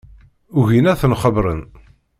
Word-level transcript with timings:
Ugin 0.59 0.89
ad 0.91 0.99
ten-xebbren. 1.01 1.61